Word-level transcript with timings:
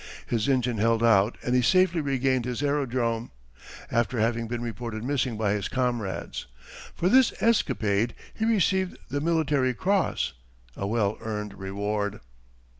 His 0.25 0.49
engine 0.49 0.79
held 0.79 1.03
out 1.03 1.37
and 1.43 1.53
he 1.53 1.61
safely 1.61 2.01
regained 2.01 2.45
his 2.45 2.63
aerodrome, 2.63 3.29
after 3.91 4.19
having 4.19 4.47
been 4.47 4.63
reported 4.63 5.03
missing 5.03 5.37
by 5.37 5.51
his 5.51 5.67
comrades. 5.67 6.47
For 6.95 7.07
this 7.07 7.31
escapade 7.39 8.15
he 8.33 8.45
received 8.45 8.97
the 9.09 9.21
Military 9.21 9.75
Cross 9.75 10.33
a 10.75 10.87
well 10.87 11.19
earned 11.21 11.53
reward. 11.53 12.19